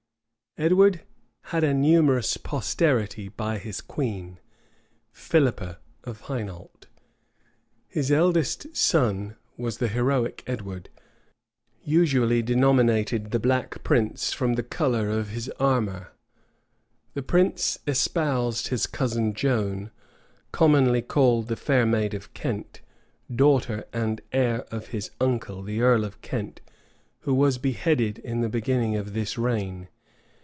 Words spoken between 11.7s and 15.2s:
usually denominated the Black Prince from the color